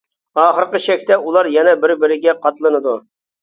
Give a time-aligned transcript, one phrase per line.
[0.43, 2.97] ئاخىرقى چەكتە ئۇلار يەنە بىر-بىرىگە قاتلىنىدۇ.